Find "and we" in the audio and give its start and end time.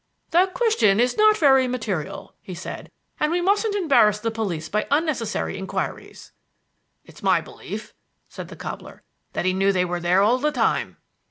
3.19-3.39